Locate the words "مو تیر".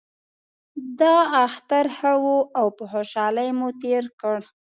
3.57-4.03